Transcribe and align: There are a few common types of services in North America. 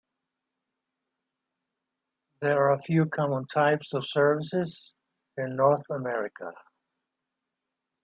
There 2.39 2.57
are 2.57 2.73
a 2.73 2.79
few 2.81 3.05
common 3.05 3.45
types 3.45 3.93
of 3.93 4.03
services 4.09 4.95
in 5.37 5.55
North 5.55 5.85
America. 5.91 6.51